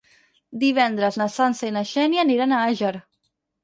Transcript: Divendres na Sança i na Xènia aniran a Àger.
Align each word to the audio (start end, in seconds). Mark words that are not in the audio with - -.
Divendres 0.63 1.21
na 1.23 1.29
Sança 1.35 1.71
i 1.71 1.77
na 1.79 1.87
Xènia 1.93 2.27
aniran 2.27 2.57
a 2.61 2.67
Àger. 2.75 2.95